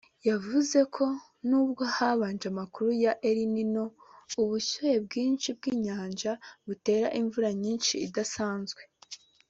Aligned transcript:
yavuze 0.29 0.79
ko 0.95 1.05
nubwo 1.47 1.83
habanje 1.95 2.45
amakuru 2.53 2.89
ya 3.03 3.13
El 3.29 3.39
Nino 3.53 3.85
(ubushyuhe 4.41 4.95
bwinshi 5.05 5.47
bw’inyanja 5.57 6.31
buteza 6.65 7.07
imvura 7.21 7.49
nyinshi 7.61 7.93
idasanzwe) 8.07 8.81